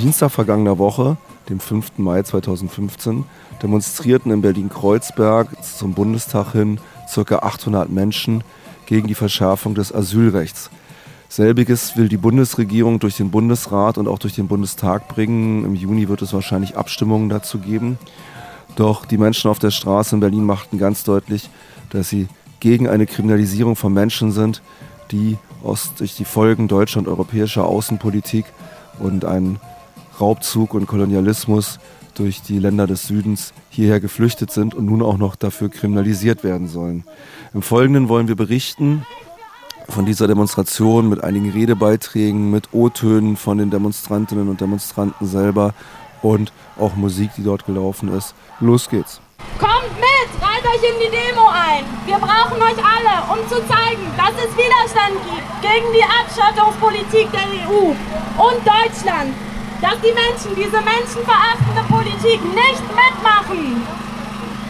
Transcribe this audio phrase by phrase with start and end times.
[0.00, 1.18] Dienstag vergangener Woche,
[1.50, 1.98] dem 5.
[1.98, 3.26] Mai 2015,
[3.62, 6.80] demonstrierten in Berlin-Kreuzberg zum Bundestag hin
[7.14, 7.36] ca.
[7.40, 8.42] 800 Menschen
[8.86, 10.70] gegen die Verschärfung des Asylrechts.
[11.28, 15.66] Selbiges will die Bundesregierung durch den Bundesrat und auch durch den Bundestag bringen.
[15.66, 17.98] Im Juni wird es wahrscheinlich Abstimmungen dazu geben.
[18.76, 21.50] Doch die Menschen auf der Straße in Berlin machten ganz deutlich,
[21.90, 22.26] dass sie
[22.60, 24.62] gegen eine Kriminalisierung von Menschen sind,
[25.10, 28.46] die aus, durch die Folgen deutscher und europäischer Außenpolitik
[28.98, 29.60] und einen
[30.20, 31.78] Raubzug und Kolonialismus
[32.14, 36.68] durch die Länder des Südens hierher geflüchtet sind und nun auch noch dafür kriminalisiert werden
[36.68, 37.04] sollen.
[37.54, 39.06] Im Folgenden wollen wir berichten
[39.88, 45.74] von dieser Demonstration mit einigen Redebeiträgen, mit O-Tönen von den Demonstrantinnen und Demonstranten selber
[46.22, 48.34] und auch Musik, die dort gelaufen ist.
[48.60, 49.20] Los geht's.
[49.58, 51.84] Kommt mit, reiht euch in die Demo ein.
[52.06, 57.68] Wir brauchen euch alle, um zu zeigen, dass es Widerstand gibt gegen die Abschottungspolitik der
[57.68, 59.34] EU und Deutschland.
[59.80, 63.86] Dass die Menschen diese menschenverachtende Politik nicht mitmachen.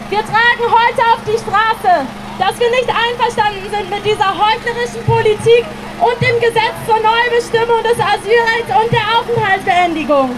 [0.09, 2.05] Wir tragen heute auf die Straße,
[2.39, 5.65] dass wir nicht einverstanden sind mit dieser heuchlerischen Politik
[5.99, 10.35] und dem Gesetz zur Neubestimmung des Asylrechts und der Aufenthaltsbeendigung.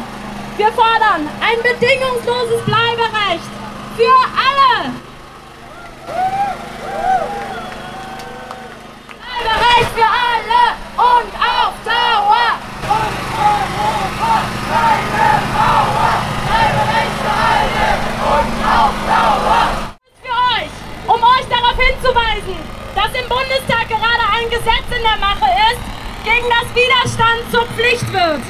[0.58, 3.50] Wir fordern ein bedingungsloses Bleiberecht
[3.98, 4.94] für alle.
[9.42, 10.62] Bleiberecht für alle
[10.98, 12.50] und auf Dauer.
[12.84, 14.34] Und Europa,
[14.70, 16.14] keine Mauer.
[16.46, 17.88] Bleiberecht für alle
[18.30, 19.64] und auf Dauer.
[20.22, 20.72] Für euch,
[21.08, 22.58] um euch darauf hinzuweisen,
[22.94, 25.82] dass im Bundestag gerade ein Gesetz in der Mache ist,
[26.24, 27.52] gegen das Widerstand
[27.94, 28.42] zur Pflicht wird.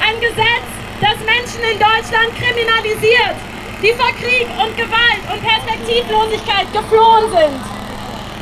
[0.00, 0.66] Ein Gesetz,
[1.00, 3.36] das Menschen in Deutschland kriminalisiert
[3.82, 7.58] die vor Krieg und Gewalt und Perspektivlosigkeit geflohen sind.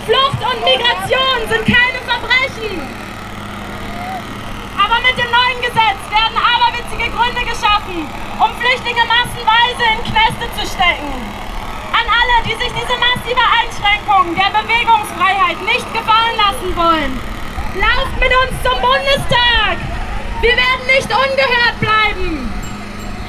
[0.05, 2.77] Flucht und Migration sind keine Verbrechen.
[4.77, 8.05] Aber mit dem neuen Gesetz werden aberwitzige Gründe geschaffen,
[8.37, 11.09] um Flüchtlinge massenweise in Kneste zu stecken.
[11.09, 17.13] An alle, die sich diese massive Einschränkung der Bewegungsfreiheit nicht gefallen lassen wollen,
[17.81, 20.00] lauft mit uns zum Bundestag!
[20.41, 22.53] Wir werden nicht ungehört bleiben!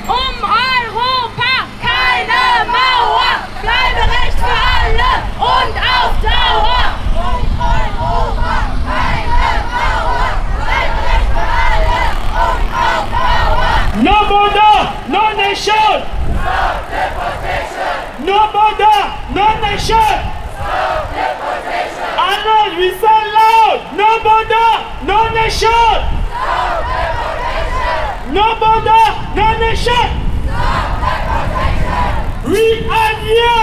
[0.08, 1.52] Um Europa!
[1.82, 6.84] keine Mauer, Bleiberecht für alle und auf Dauer.
[7.16, 8.54] Um Europa,
[8.88, 12.02] keine Mauer, Bleiberecht für alle
[12.48, 13.74] und auf Dauer.
[14.04, 16.04] No border, no nation.
[16.42, 18.26] Stop deportation.
[18.26, 19.00] No border,
[19.34, 20.14] no nation.
[20.56, 22.10] Stop deportation.
[22.18, 23.80] Arnold, we sound loud.
[23.98, 24.70] No border,
[25.06, 26.11] no nation.
[28.31, 29.06] No border,
[29.36, 30.08] no nation.
[31.03, 32.52] Deportation.
[32.52, 33.61] We.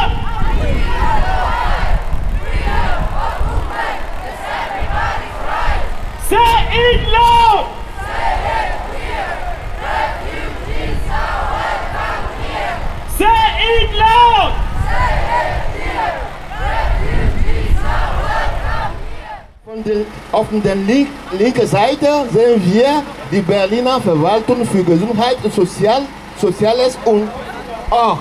[20.32, 26.02] Auf der link, linken Seite sehen wir die Berliner Verwaltung für Gesundheit und Sozial,
[26.40, 27.28] Soziales und
[27.90, 28.18] auch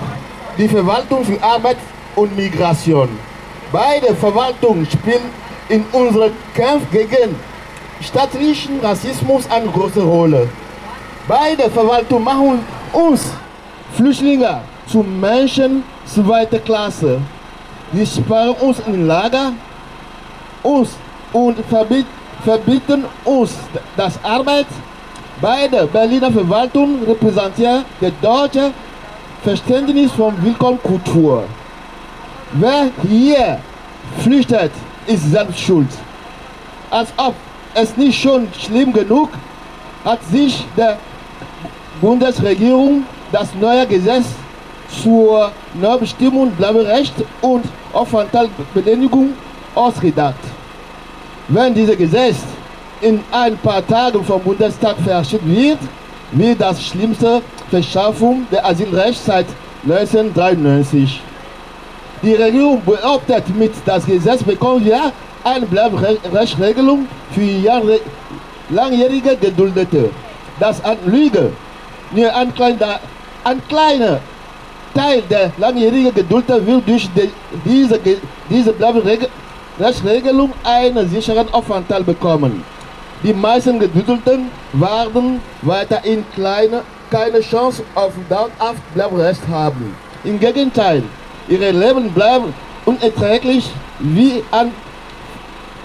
[0.57, 1.77] die Verwaltung für Arbeit
[2.15, 3.09] und Migration.
[3.71, 5.23] Beide Verwaltungen spielen
[5.69, 7.35] in unserem Kampf gegen
[8.01, 10.47] staatlichen Rassismus eine große Rolle.
[11.27, 12.59] Beide Verwaltungen machen
[12.93, 13.25] uns
[13.95, 17.19] Flüchtlinge zu Menschen zweiter Klasse.
[17.93, 19.51] Sie sparen uns in Lager
[20.63, 20.89] uns
[21.33, 21.57] und
[22.43, 23.51] verbieten uns
[23.95, 24.67] das Arbeit.
[25.39, 28.71] Beide Berliner Verwaltungen repräsentieren das deutsche
[29.43, 31.43] Verständnis von Willkommenskultur.
[32.53, 33.59] Wer hier
[34.19, 34.71] flüchtet,
[35.05, 35.89] ist selbst schuld.
[36.89, 37.35] Als ob
[37.73, 39.29] es nicht schon schlimm genug
[40.03, 40.97] hat sich der
[42.01, 44.25] Bundesregierung das neue Gesetz
[45.03, 49.33] zur Neubestimmung Bleiberecht und Aufenthaltsbedingungen
[49.75, 50.56] ausgedacht.
[51.49, 52.35] Wenn dieses Gesetz
[52.99, 55.79] in ein paar Tagen vom Bundestag verabschiedet wird,
[56.33, 59.45] wird das schlimmste Verschärfung der Asylrecht seit
[59.83, 61.21] 1993.
[62.21, 65.13] Die Regierung behauptet, mit das Gesetz bekommen wir
[65.45, 68.01] eine Bleiberechtsregelung für Jahre,
[68.69, 70.09] langjährige Geduldete.
[70.59, 71.53] Das an Lüge.
[72.11, 72.99] Nur ein kleiner,
[73.45, 74.19] ein kleiner
[74.93, 77.29] Teil der langjährigen Geduldeten wird durch die,
[77.63, 77.97] diese,
[78.49, 79.46] diese Bleiberechtsregelung
[80.63, 82.63] einen sicheren Aufenthalt bekommen.
[83.23, 89.95] Die meisten Geduldeten werden weiterhin kleine keine Chance auf dauerhaft Bleibrecht haben.
[90.23, 91.03] Im Gegenteil,
[91.47, 92.53] ihre Leben bleiben
[92.85, 93.69] unerträglich
[93.99, 94.71] wie ein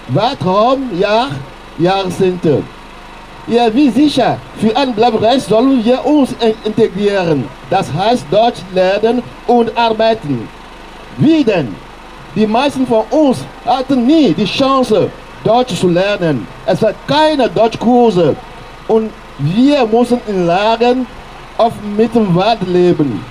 [0.09, 1.29] Wartraum Jahr,
[1.77, 2.63] Jahrzehnte.
[3.47, 7.45] Ja, wie sicher, für ein Bleibrecht sollen wir uns integrieren.
[7.69, 10.47] Das heißt Deutsch lernen und arbeiten.
[11.17, 11.75] Wie denn?
[12.35, 15.09] Die meisten von uns hatten nie die Chance,
[15.43, 16.47] Deutsch zu lernen.
[16.65, 18.35] Es gab keine Deutschkurse.
[18.87, 21.05] Und wir mussten in Lagen
[21.57, 23.23] auf Mittelwald leben.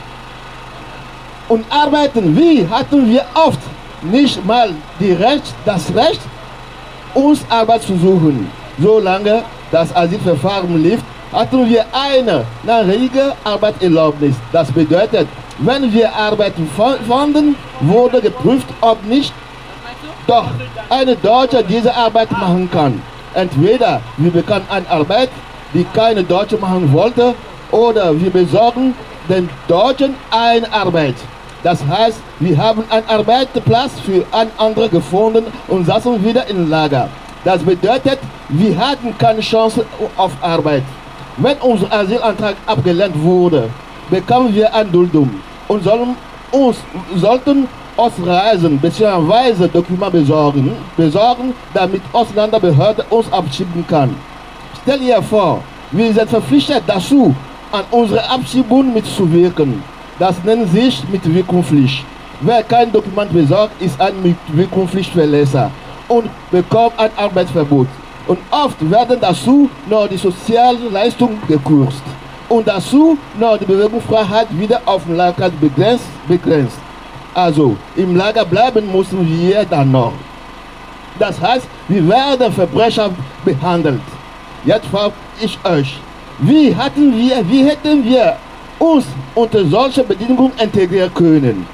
[1.49, 3.59] Und arbeiten, wie hatten wir oft
[4.03, 4.71] nicht mal
[5.01, 6.21] die Recht, das Recht,
[7.15, 8.51] uns Arbeit zu suchen.
[8.79, 11.01] Solange das Asylverfahren lief,
[11.33, 12.45] hatten wir eine
[12.87, 14.35] rege Arbeitserlaubnis.
[14.53, 15.27] Das bedeutet,
[15.59, 16.55] wenn wir Arbeit
[17.09, 19.33] fanden, wurde geprüft, ob nicht
[20.27, 20.47] doch
[20.91, 23.03] eine Deutsche diese Arbeit machen kann.
[23.35, 25.31] Entweder wir bekommen eine Arbeit,
[25.73, 27.35] die keine Deutsche machen wollte,
[27.71, 28.95] oder wir besorgen
[29.29, 31.15] den Deutschen eine Arbeit.
[31.63, 37.09] Das heißt, wir haben einen Arbeitsplatz für einen anderen gefunden und saßen wieder im Lager.
[37.45, 38.19] Das bedeutet,
[38.49, 39.87] wir hatten keine Chance
[40.17, 40.83] auf Arbeit.
[41.39, 43.71] Wenn unser Asylantrag abgelehnt wurde,
[44.11, 45.31] bekamen wir ein Duldum
[45.69, 46.15] und sollen
[46.51, 46.77] uns,
[47.17, 49.67] sollten ausreisen bzw.
[49.69, 54.15] Dokumente besorgen, besorgen, damit Ausländerbehörde uns abschieben kann.
[54.83, 57.35] Stell dir vor, wir sind verpflichtet dazu,
[57.71, 59.83] an unserer Abschiebung mitzuwirken.
[60.19, 62.05] Das nennt sich Mitwirkungspflicht.
[62.43, 65.71] Wer kein Dokument besorgt, ist ein Mitwirkungspflichtverletzer
[66.09, 67.87] und bekommt ein Arbeitsverbot.
[68.27, 72.03] Und oft werden dazu noch die Sozialleistungen gekürzt
[72.49, 76.79] und dazu noch die Bewegungsfreiheit wieder auf dem Lager begrenzt, begrenzt.
[77.35, 80.13] Also im Lager bleiben müssen wir dann noch.
[81.19, 83.11] Das heißt, wir werden Verbrecher
[83.45, 84.01] behandelt.
[84.65, 85.99] Jetzt frage ich euch,
[86.39, 88.37] wie, hatten wir, wie hätten wir
[88.79, 91.67] uns unter solchen Bedingungen integrieren können?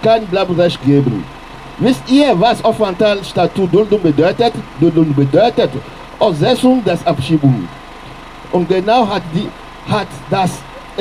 [0.02, 1.24] kein Bleibrecht geben.
[1.78, 4.52] Wisst ihr, was Aufenthaltsstatut Duldung bedeutet?
[4.78, 5.70] Duldung bedeutet
[6.18, 7.66] Aussetzung des Abschiebung.
[8.52, 9.48] Und genau hat, die,
[9.90, 10.58] hat das,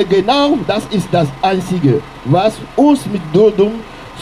[0.08, 3.72] genau das ist das Einzige, was uns mit Duldung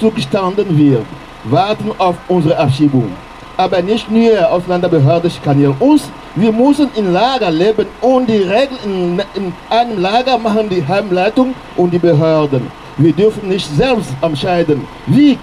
[0.00, 1.06] zugestanden wird.
[1.44, 3.12] Warten auf unsere Abschiebung
[3.60, 6.10] aber nicht nur Ausländerbehörde schikanieren uns.
[6.34, 11.54] Wir müssen in Lager leben und die Regeln in, in einem Lager machen die Heimleitung
[11.76, 12.70] und die Behörden.
[12.96, 14.86] Wir dürfen nicht selbst entscheiden.
[15.06, 15.36] Wir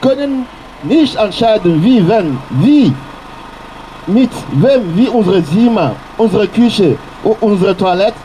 [0.00, 0.46] können
[0.82, 2.92] nicht entscheiden, wie, wenn, wie,
[4.06, 8.18] mit wem wir unsere Zimmer, unsere Küche und unsere Toilette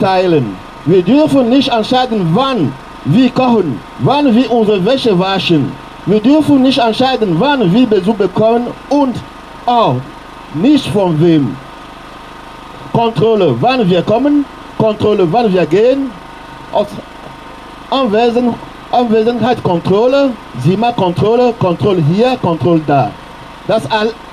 [0.00, 0.56] teilen.
[0.86, 2.72] Wir dürfen nicht entscheiden, wann
[3.04, 5.70] wir kochen, wann wir unsere Wäsche waschen.
[6.10, 9.14] Wir dürfen nicht entscheiden, wann wir Besuch bekommen und
[9.64, 9.94] auch
[10.54, 11.56] nicht von wem.
[12.92, 14.44] Kontrolle, wann wir kommen,
[14.76, 16.10] Kontrolle, wann wir gehen,
[16.72, 16.88] aus
[17.90, 18.52] Anwesen,
[18.90, 20.32] Anwesenheit Kontrolle,
[20.96, 23.12] Kontrolle, Kontrolle hier, Kontrolle da.
[23.68, 23.84] Das,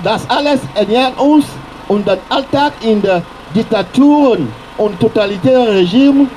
[0.02, 1.44] das alles ernährt uns
[1.86, 3.22] und den Alltag in der
[3.54, 4.48] Diktaturen
[4.78, 6.28] und totalitären Regimen,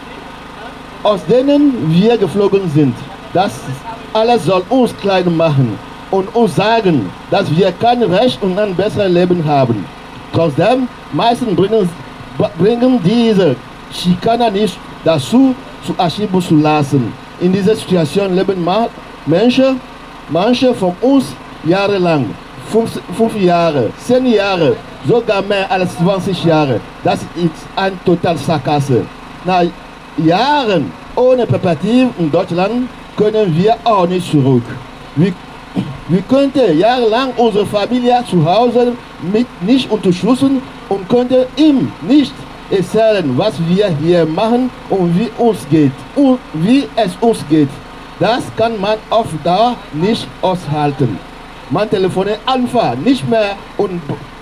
[1.02, 2.96] aus denen wir geflogen sind.
[3.34, 3.54] Das
[4.14, 5.78] alles soll uns klein machen
[6.12, 9.86] und uns sagen, dass wir kein Recht und ein besseres Leben haben.
[10.34, 11.90] Trotzdem, meisten bringen,
[12.58, 13.56] bringen diese
[13.92, 15.56] Schikaner nicht dazu,
[15.86, 17.14] zu Aschibu zu lassen.
[17.40, 18.68] In dieser Situation leben
[19.26, 19.80] Menschen,
[20.30, 21.26] manche von uns
[21.64, 22.26] jahrelang,
[22.72, 24.76] fünf, fünf Jahre, zehn Jahre,
[25.08, 26.80] sogar mehr als 20 Jahre.
[27.04, 29.06] Das ist ein total Sarkasse.
[29.44, 29.64] Nach
[30.18, 32.88] Jahren ohne Perspektive in Deutschland
[33.18, 34.64] können wir auch nicht zurück.
[35.16, 35.34] Wir,
[36.08, 42.34] wir könnten jahrelang unsere Familie zu Hause mit nicht unterstützen und könnten ihm nicht
[42.70, 47.70] erzählen, was wir hier machen und wie uns geht und wie es uns geht.
[48.20, 51.18] Das kann man auf Dauer nicht aushalten.
[51.70, 54.02] Man telefoniert einfach nicht mehr und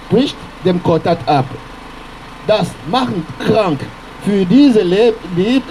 [0.10, 0.36] bricht
[0.66, 1.46] den Kontakt ab.
[2.48, 3.80] Das macht krank.
[4.26, 5.62] Für diese Le Le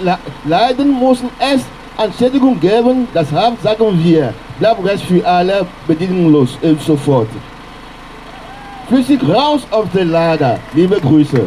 [0.44, 1.62] Leiden müssen es
[1.98, 7.28] Entschädigung geben, deshalb sagen wir, Bleibrecht für alle bedingungslos und sofort.
[8.88, 11.42] Flüssig raus aus dem Lager, liebe Grüße.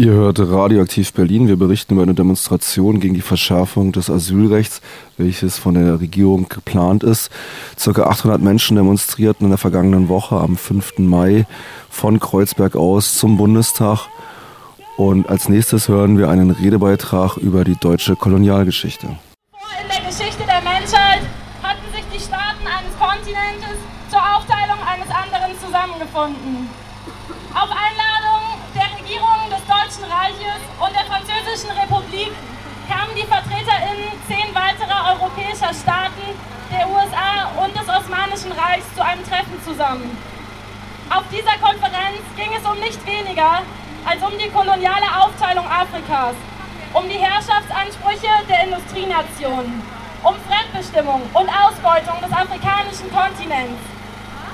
[0.00, 1.46] Ihr hört Radioaktiv Berlin.
[1.46, 4.80] Wir berichten über eine Demonstration gegen die Verschärfung des Asylrechts,
[5.18, 7.28] welches von der Regierung geplant ist.
[7.78, 11.00] Circa 800 Menschen demonstrierten in der vergangenen Woche am 5.
[11.00, 11.44] Mai
[11.90, 14.08] von Kreuzberg aus zum Bundestag.
[14.96, 19.06] Und als nächstes hören wir einen Redebeitrag über die deutsche Kolonialgeschichte.
[19.06, 21.20] In der Geschichte der Menschheit
[21.62, 23.76] hatten sich die Staaten eines Kontinentes
[24.08, 26.70] zur Aufteilung eines anderen zusammengefunden.
[27.52, 27.68] Auf
[30.20, 32.32] des Deutschen Reiches und der Französischen Republik
[32.88, 36.36] kamen die VertreterInnen zehn weiterer europäischer Staaten,
[36.70, 40.16] der USA und des Osmanischen Reichs zu einem Treffen zusammen.
[41.10, 43.62] Auf dieser Konferenz ging es um nicht weniger
[44.04, 46.34] als um die koloniale Aufteilung Afrikas,
[46.94, 49.82] um die Herrschaftsansprüche der Industrienationen,
[50.22, 53.82] um Fremdbestimmung und Ausbeutung des afrikanischen Kontinents.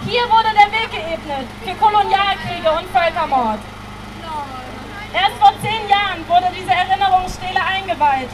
[0.07, 3.61] Hier wurde der Weg geebnet für Kolonialkriege und Völkermord.
[5.17, 8.29] Erst vor zehn Jahren wurde diese Erinnerungsstele eingeweiht.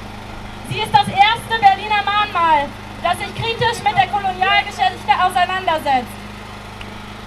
[0.69, 2.67] Sie ist das erste Berliner Mahnmal,
[3.05, 6.11] das sich kritisch mit der Kolonialgeschichte auseinandersetzt.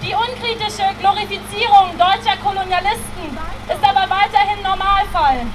[0.04, 5.48] Die unkritische Glorifizierung deutscher Kolonialisten ist aber weiterhin Normalfall.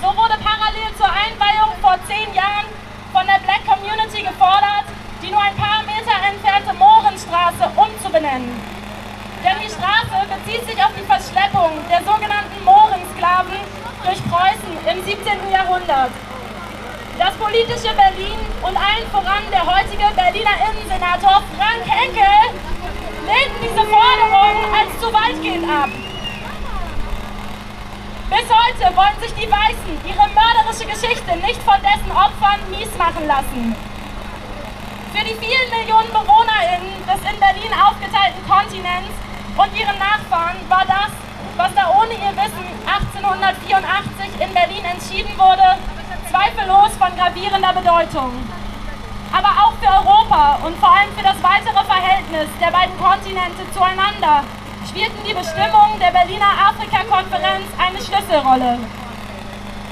[0.00, 2.72] So wurde parallel zur Einweihung vor zehn Jahren
[3.12, 4.88] von der Black Community gefordert,
[5.20, 8.77] die nur ein paar Meter entfernte Mohrenstraße umzubenennen.
[9.44, 13.58] Denn die Straße bezieht sich auf die Verschleppung der sogenannten Mohrensklaven
[14.02, 15.50] durch Preußen im 17.
[15.52, 16.10] Jahrhundert.
[17.18, 22.34] Das politische Berlin und allen voran der heutige Berliner Innensenator Frank Henkel
[23.26, 25.90] lehnten diese Forderung als zu weitgehend ab.
[28.30, 33.26] Bis heute wollen sich die Weißen ihre mörderische Geschichte nicht von dessen Opfern mies machen
[33.26, 33.74] lassen.
[35.12, 39.27] Für die vielen Millionen BewohnerInnen des in Berlin aufgeteilten Kontinents
[39.58, 41.10] und ihren Nachfahren war das,
[41.56, 45.74] was da ohne ihr Wissen 1884 in Berlin entschieden wurde,
[46.30, 48.30] zweifellos von gravierender Bedeutung.
[49.34, 54.44] Aber auch für Europa und vor allem für das weitere Verhältnis der beiden Kontinente zueinander
[54.88, 58.78] spielten die Bestimmungen der Berliner Afrika-Konferenz eine Schlüsselrolle.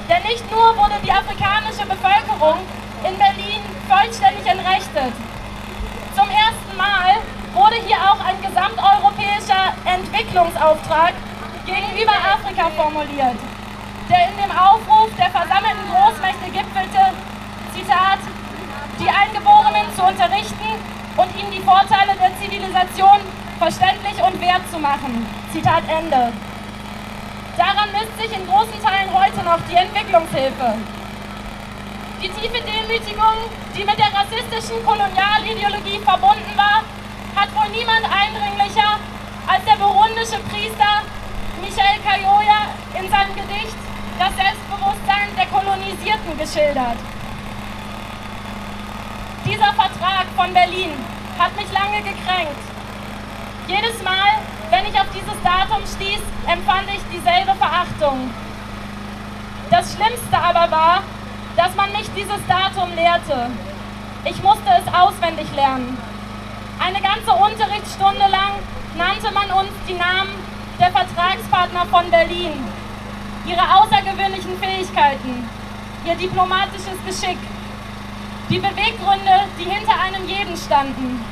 [0.07, 2.63] Denn nicht nur wurde die afrikanische Bevölkerung
[3.03, 5.11] in Berlin vollständig entrechtet.
[6.15, 7.19] Zum ersten Mal
[7.53, 11.13] wurde hier auch ein gesamteuropäischer Entwicklungsauftrag
[11.65, 13.37] gegenüber Afrika formuliert,
[14.09, 17.03] der in dem Aufruf der versammelten Großmächte gipfelte,
[17.75, 18.19] Zitat,
[18.99, 20.71] die Eingeborenen zu unterrichten
[21.17, 23.19] und ihnen die Vorteile der Zivilisation
[23.59, 25.25] verständlich und wert zu machen.
[25.51, 26.31] Zitat Ende.
[27.57, 30.77] Daran misst sich in großen Teilen heute noch die Entwicklungshilfe.
[32.21, 33.37] Die tiefe Demütigung,
[33.75, 36.81] die mit der rassistischen Kolonialideologie verbunden war,
[37.37, 38.97] hat wohl niemand eindringlicher
[39.45, 41.05] als der burundische Priester
[41.61, 43.77] Michel Kayoya in seinem Gedicht
[44.17, 46.97] Das Selbstbewusstsein der Kolonisierten geschildert.
[49.45, 50.91] Dieser Vertrag von Berlin
[51.37, 52.57] hat mich lange gekränkt.
[53.67, 54.41] Jedes Mal,
[54.71, 58.33] wenn ich auf dieses Datum stieß, empfand ich dieselbe Verachtung.
[59.69, 61.03] Das Schlimmste aber war,
[61.55, 63.51] dass man nicht dieses Datum lehrte.
[64.25, 65.97] Ich musste es auswendig lernen.
[66.79, 68.53] Eine ganze Unterrichtsstunde lang
[68.95, 70.31] nannte man uns die Namen
[70.79, 72.53] der Vertragspartner von Berlin,
[73.45, 75.49] ihre außergewöhnlichen Fähigkeiten,
[76.05, 77.37] ihr diplomatisches Geschick,
[78.49, 81.25] die Beweggründe, die hinter einem jeden standen.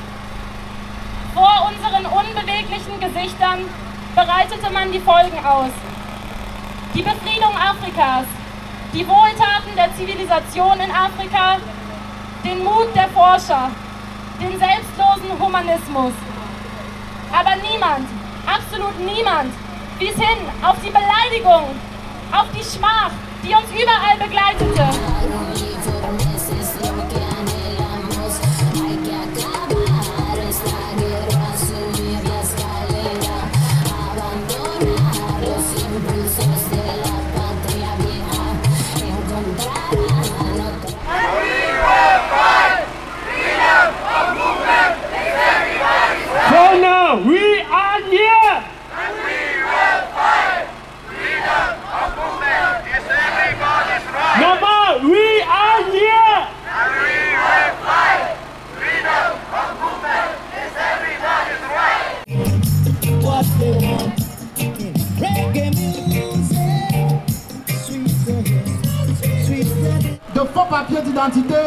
[1.34, 3.60] Vor unseren unbeweglichen Gesichtern
[4.16, 5.72] bereitete man die Folgen aus.
[6.94, 8.26] Die Befriedung Afrikas,
[8.94, 11.58] die Wohltaten der Zivilisation in Afrika,
[12.44, 13.70] den Mut der Forscher,
[14.40, 16.14] den selbstlosen Humanismus.
[17.32, 18.08] Aber niemand,
[18.46, 19.54] absolut niemand,
[20.00, 21.76] wies hin auf die Beleidigung,
[22.32, 23.12] auf die Schmach,
[23.44, 25.55] die uns überall begleitete.
[71.16, 71.62] D'identité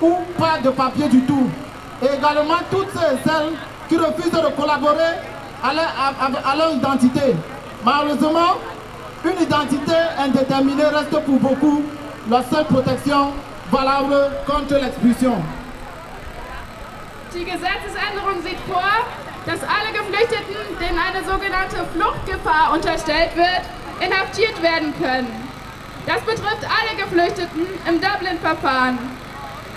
[0.00, 1.50] ou pas de papier du tout.
[2.02, 3.52] Et également toutes celles
[3.88, 5.18] qui refusent de collaborer
[5.62, 7.34] à leur, identité.
[7.84, 8.56] Malheureusement,
[9.22, 11.82] Une identité indéterminée reste pour beaucoup
[12.30, 13.32] la seule protection
[13.70, 15.42] valable contre l'expulsion.
[17.34, 19.04] Die Gesetzesänderung sieht vor,
[19.44, 23.62] dass alle Geflüchteten, denen eine sogenannte Fluchtgefahr unterstellt wird,
[24.00, 25.49] inhaftiert werden können.
[26.06, 28.98] Das betrifft alle Geflüchteten im Dublin-Verfahren.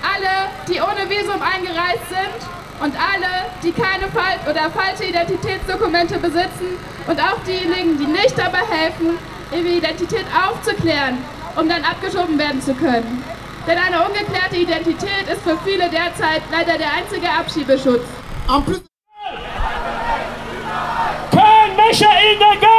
[0.04, 2.50] Alle, die ohne Visum eingereist sind
[2.82, 6.78] und alle, die keine Fal oder falsche Identitätsdokumente besitzen
[7.08, 9.18] und auch diejenigen, die nicht dabei helfen,
[9.52, 11.18] ihre Identität aufzuklären,
[11.56, 13.24] um dann abgeschoben werden zu können.
[13.66, 18.04] Denn eine ungeklärte Identität ist für viele derzeit leider der einzige Abschiebeschutz.
[21.32, 22.50] Kein Messer illegal!
[22.52, 22.73] Kein Messer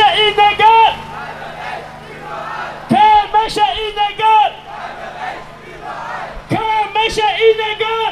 [0.00, 0.94] illegal!
[2.88, 4.52] Kein Messer illegal!
[6.48, 8.02] Kein Messer illegal!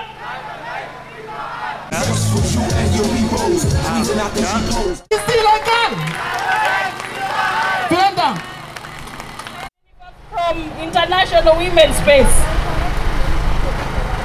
[5.09, 5.91] ist illegal!
[7.89, 8.41] Vielen Dank!
[10.31, 12.35] from international women's space.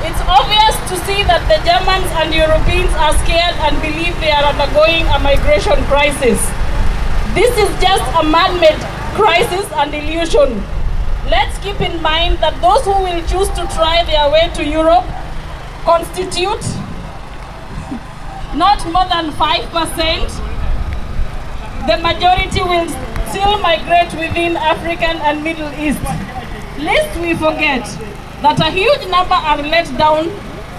[0.06, 4.46] It's obvious to see that the Germans and Europeans are scared and believe they are
[4.46, 6.38] undergoing a migration crisis.
[7.36, 8.80] This is just a man-made
[9.14, 10.64] crisis and illusion.
[11.30, 15.04] Let's keep in mind that those who will choose to try their way to Europe
[15.84, 16.64] constitute
[18.56, 19.68] not more than 5%.
[21.92, 22.88] The majority will
[23.28, 26.00] still migrate within African and Middle East.
[26.80, 27.84] Lest we forget
[28.48, 30.32] that a huge number are let down,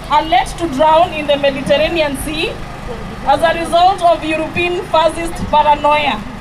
[0.09, 2.49] are let to drown in the Mediterranean Sea
[3.29, 6.36] as a result of European fascist paranoia.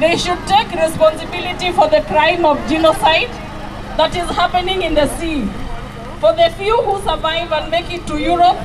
[0.00, 3.28] They should take responsibility for the crime of genocide
[3.98, 5.44] that is happening in the sea.
[6.20, 8.56] For the few who survive and make it to Europe,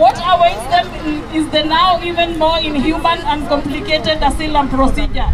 [0.00, 0.88] what awaits them
[1.34, 5.28] is the now even more inhuman and complicated asylum procedure.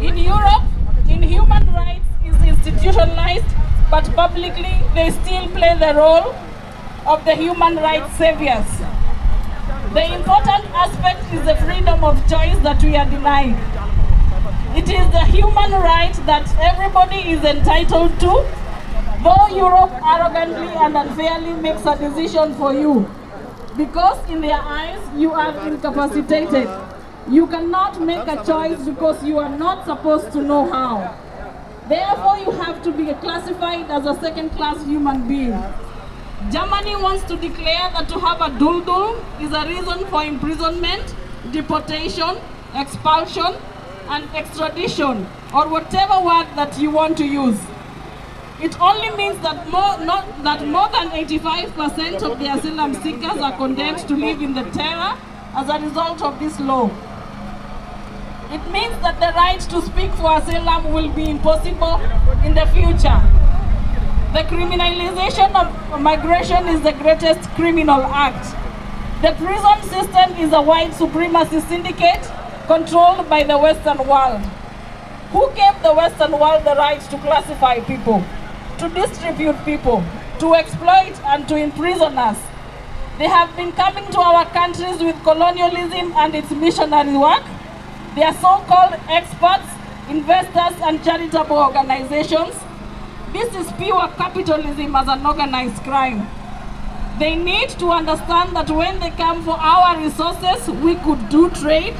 [0.00, 0.64] In Europe,
[1.10, 3.54] inhuman rights is institutionalized,
[3.90, 6.34] but publicly they still play the role
[7.06, 8.80] of the human rights saviors.
[9.92, 13.73] The important aspect is the freedom of choice that we are denied.
[14.76, 18.32] It is the human right that everybody is entitled to,
[19.22, 23.08] though Europe arrogantly and unfairly makes a decision for you.
[23.76, 26.68] Because in their eyes, you are incapacitated.
[27.30, 31.16] You cannot make a choice because you are not supposed to know how.
[31.88, 35.56] Therefore, you have to be classified as a second class human being.
[36.50, 41.14] Germany wants to declare that to have a duldul is a reason for imprisonment,
[41.52, 42.36] deportation,
[42.74, 43.54] expulsion,
[44.08, 47.60] and extradition, or whatever word that you want to use.
[48.60, 53.56] It only means that more, not, that more than 85% of the asylum seekers are
[53.56, 55.18] condemned to live in the terror
[55.54, 56.86] as a result of this law.
[58.50, 62.00] It means that the right to speak for asylum will be impossible
[62.44, 63.20] in the future.
[64.32, 68.44] The criminalization of migration is the greatest criminal act.
[69.22, 72.30] The prison system is a white supremacy syndicate
[72.66, 74.40] controlled by the Western world.
[75.32, 78.22] Who gave the Western world the right to classify people,
[78.78, 80.02] to distribute people,
[80.38, 82.38] to exploit and to imprison us?
[83.18, 87.44] They have been coming to our countries with colonialism and its missionary work.
[88.14, 89.68] They are so-called experts,
[90.08, 92.54] investors and charitable organizations.
[93.32, 96.26] This is pure capitalism as an organized crime.
[97.18, 101.94] They need to understand that when they come for our resources, we could do trade,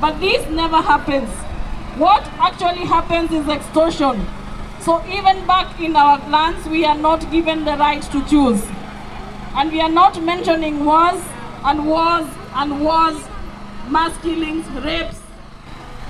[0.00, 1.28] but this never happens.
[1.98, 4.26] What actually happens is extortion.
[4.80, 8.64] So even back in our lands, we are not given the right to choose.
[9.54, 11.20] And we are not mentioning wars
[11.64, 13.18] and wars and wars,
[13.90, 15.20] mass killings, rapes,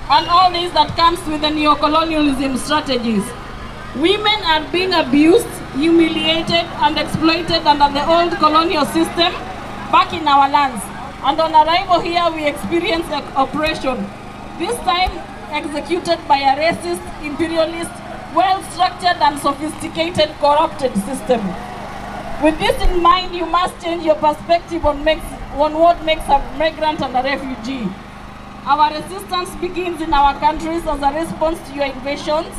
[0.09, 3.25] and all this that comes with the neocolonialism strategies.
[3.95, 9.33] Women are being abused, humiliated, and exploited under the old colonial system
[9.91, 10.90] back in our lands.
[11.23, 14.09] And on arrival here, we experience the oppression,
[14.57, 15.11] this time
[15.51, 17.91] executed by a racist, imperialist,
[18.33, 21.41] well structured, and sophisticated, corrupted system.
[22.41, 26.39] With this in mind, you must change your perspective on, makes, on what makes a
[26.57, 27.87] migrant and a refugee.
[28.65, 32.49] Our resistance begins in our countries as a response to your invasions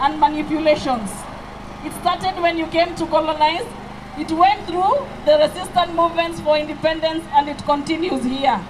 [0.00, 1.10] and manipulations.
[1.84, 3.66] It started when you came to colonize,
[4.18, 8.60] it went through the resistance movements for independence, and it continues here.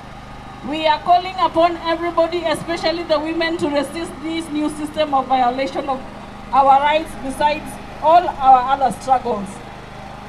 [0.68, 5.88] We are calling upon everybody, especially the women, to resist this new system of violation
[5.88, 6.00] of
[6.52, 7.64] our rights besides
[8.02, 9.48] all our other struggles.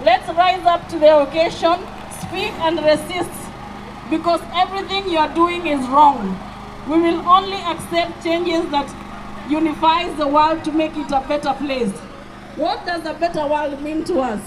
[0.06, 1.80] Let's rise up to the occasion,
[2.22, 3.32] speak and resist,
[4.10, 6.38] because everything you are doing is wrong.
[6.88, 8.90] we will only accept changes that
[9.50, 11.92] unifies the world to make it a better place.
[12.56, 14.42] What does a better world mean to us?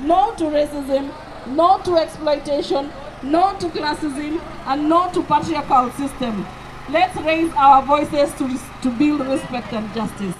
[0.00, 1.12] No to racism,
[1.46, 2.90] no to exploitation,
[3.22, 6.46] no to classism, and no to patriarchal system.
[6.90, 10.34] Let's raise our voices to, to build respect and justice.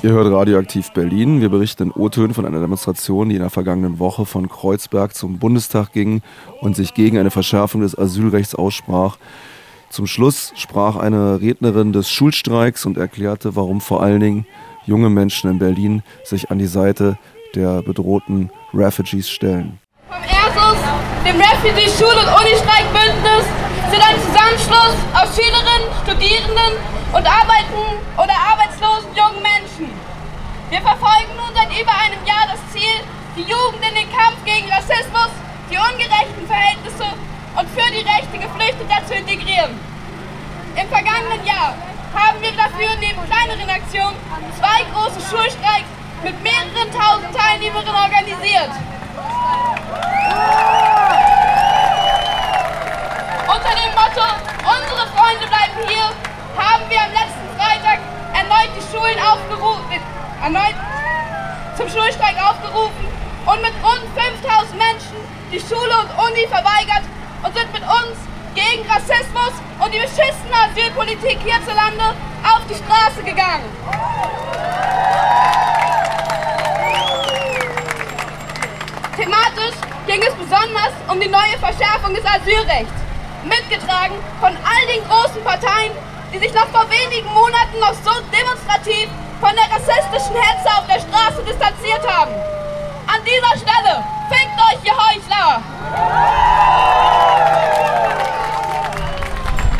[0.00, 1.40] Ihr hört Radioaktiv Berlin.
[1.40, 5.40] Wir berichten in O-Tönen von einer Demonstration, die in der vergangenen Woche von Kreuzberg zum
[5.40, 6.22] Bundestag ging
[6.60, 9.16] und sich gegen eine Verschärfung des Asylrechts aussprach.
[9.90, 14.46] Zum Schluss sprach eine Rednerin des Schulstreiks und erklärte, warum vor allen Dingen
[14.86, 17.18] junge Menschen in Berlin sich an die Seite
[17.56, 19.80] der bedrohten Refugees stellen.
[20.08, 20.78] Vom ERSUS,
[21.26, 23.44] dem Refugee Schul- und Unistreikbündnis,
[23.90, 29.88] sind ein Zusammenschluss aus Schülerinnen, Studierenden und arbeiten oder arbeitslosen jungen Menschen.
[30.70, 33.00] Wir verfolgen nun seit über einem Jahr das Ziel,
[33.36, 35.32] die Jugend in den Kampf gegen Rassismus,
[35.70, 37.08] die ungerechten Verhältnisse
[37.56, 39.72] und für die Rechte Geflüchteter zu integrieren.
[40.76, 41.74] Im vergangenen Jahr
[42.12, 44.16] haben wir dafür neben kleineren Aktionen
[44.58, 45.88] zwei große Schulstreiks
[46.22, 48.70] mit mehreren tausend Teilnehmerinnen organisiert.
[53.48, 56.27] Unter dem Motto Unsere Freunde bleiben hier
[56.58, 58.00] haben wir am letzten Freitag
[58.34, 60.02] erneut die Schulen aufgerufen,
[60.42, 60.74] erneut
[61.76, 63.06] zum Schulstreik aufgerufen
[63.46, 65.16] und mit rund 5000 Menschen
[65.52, 67.06] die Schule und Uni verweigert
[67.42, 68.18] und sind mit uns
[68.54, 73.70] gegen Rassismus und die beschissene Asylpolitik hierzulande auf die Straße gegangen.
[79.16, 82.98] Thematisch ging es besonders um die neue Verschärfung des Asylrechts,
[83.44, 85.92] mitgetragen von all den großen Parteien,
[86.32, 89.08] die sich noch vor wenigen Monaten noch so demonstrativ
[89.40, 92.32] von der rassistischen Hetze auf der Straße distanziert haben.
[93.06, 95.62] An dieser Stelle, fickt euch, ihr Heuchler!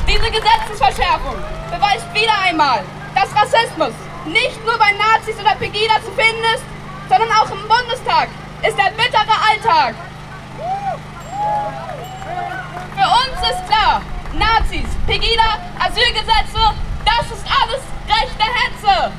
[0.06, 1.36] Diese Gesetzesverschärfung
[1.70, 2.80] beweist wieder einmal,
[3.14, 3.92] dass Rassismus
[4.24, 6.64] nicht nur bei Nazis oder Pegida zu finden ist,
[7.08, 8.28] sondern auch im Bundestag
[8.62, 9.94] ist der bittere Alltag.
[12.96, 14.02] Für uns ist klar,
[14.38, 16.62] Nazis, Pegida, Asylgesetze,
[17.04, 19.12] das ist alles rechte Hetze.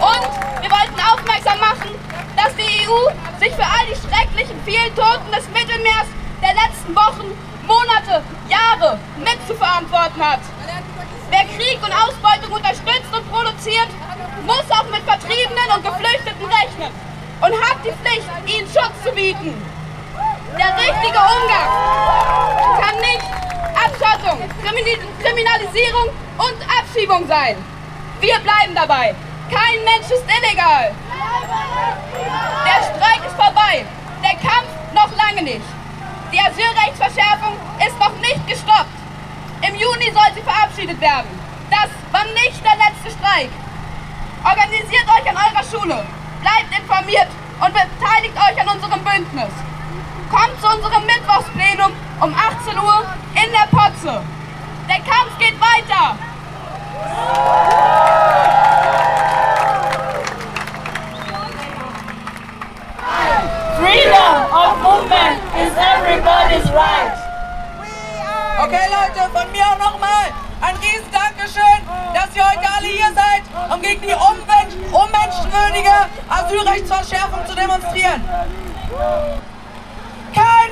[0.00, 1.90] Und wir wollten aufmerksam machen,
[2.36, 6.06] dass die EU sich für all die schrecklichen vielen Toten des Mittelmeers
[6.40, 10.40] der letzten Wochen, Monate, Jahre mit zu verantworten hat.
[11.30, 13.88] Wer Krieg und Ausbeutung unterstützt und produziert,
[14.44, 16.92] muss auch mit Vertriebenen und Geflüchteten rechnen
[17.40, 19.54] und hat die Pflicht, ihnen Schutz zu bieten.
[20.62, 21.70] Der richtige Umgang
[22.80, 23.26] kann nicht
[23.74, 24.38] Abschottung,
[25.20, 27.56] Kriminalisierung und Abschiebung sein.
[28.20, 29.12] Wir bleiben dabei.
[29.50, 30.94] Kein Mensch ist illegal.
[32.64, 33.84] Der Streik ist vorbei.
[34.22, 35.66] Der Kampf noch lange nicht.
[36.30, 38.94] Die Asylrechtsverschärfung ist noch nicht gestoppt.
[39.66, 41.40] Im Juni soll sie verabschiedet werden.
[41.70, 43.50] Das war nicht der letzte Streik.
[44.44, 46.06] Organisiert euch an eurer Schule,
[46.40, 49.71] bleibt informiert und beteiligt euch an unserem Bündnis.
[50.32, 54.22] Kommt zu unserem Mittwochsplenum um 18 Uhr in der Potze.
[54.88, 56.16] Der Kampf geht weiter.
[63.76, 67.12] Freedom of movement is everybody's right.
[68.58, 71.62] Okay, Leute, von mir auch nochmal ein riesen Dankeschön,
[72.14, 75.92] dass ihr heute alle hier seid, um gegen die unmensch unmenschenwürdige
[76.30, 78.24] Asylrechtsverschärfung zu demonstrieren.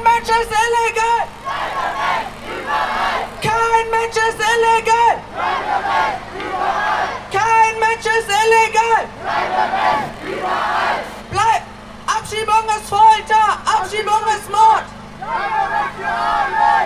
[0.03, 1.21] Mensch ist illegal!
[3.43, 5.13] Kein Mensch ist illegal!
[7.33, 9.09] Kein Mensch ist illegal!
[11.31, 11.63] Bleib!
[12.07, 13.59] Abschiebung ist Folter!
[13.65, 14.85] Abschiebung ist Mord!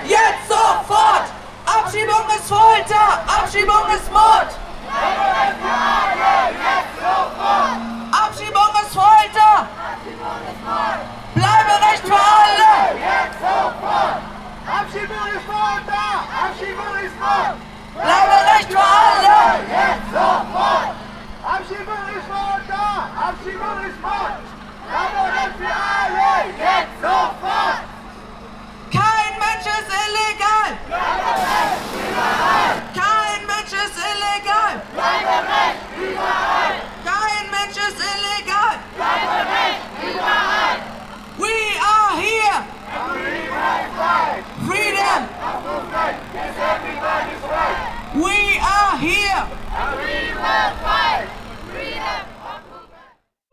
[0.05, 1.29] Jetzt sofort!
[1.67, 3.25] Abschiebung ist Folter!
[3.27, 4.51] Abschiebung ist Mord!
[8.13, 9.69] Abschiebung ist Folter!
[11.45, 12.75] Bleiberecht für alle!
[14.67, 16.09] Abschiebung ist Folter!
[16.43, 17.64] Abschiebung ist Mord!
[48.95, 49.47] Arriba hier!
[49.77, 51.25] Arriba frei!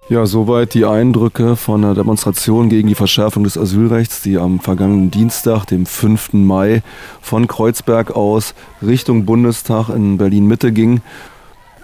[0.09, 5.09] Ja, soweit die Eindrücke von der Demonstration gegen die Verschärfung des Asylrechts, die am vergangenen
[5.09, 6.33] Dienstag, dem 5.
[6.33, 6.83] Mai,
[7.21, 11.01] von Kreuzberg aus Richtung Bundestag in Berlin-Mitte ging.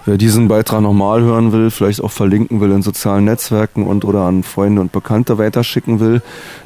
[0.05, 4.21] Wer diesen Beitrag nochmal hören will, vielleicht auch verlinken will in sozialen Netzwerken und oder
[4.21, 6.21] an Freunde und Bekannte weiterschicken will,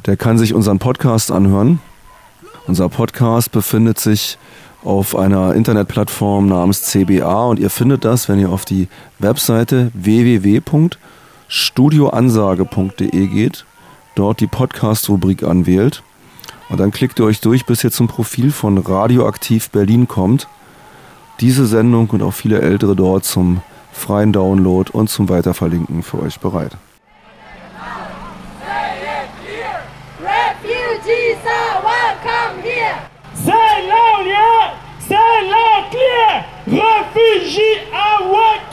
[0.07, 1.79] der kann sich unseren Podcast anhören.
[2.67, 4.37] Unser Podcast befindet sich
[4.83, 8.87] auf einer Internetplattform namens CBA und ihr findet das, wenn ihr auf die
[9.19, 10.61] Webseite www
[11.51, 13.65] studioansage.de geht,
[14.15, 16.01] dort die Podcast-Rubrik anwählt
[16.69, 20.47] und dann klickt ihr euch durch, bis ihr zum Profil von Radioaktiv Berlin kommt.
[21.41, 26.39] Diese Sendung und auch viele ältere dort zum freien Download und zum Weiterverlinken für euch
[26.39, 26.77] bereit.
[37.51, 38.70] J.A.